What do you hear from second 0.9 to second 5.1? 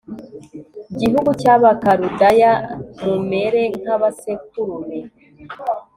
gihugu cy Abakaludaya mumere nk amasekurume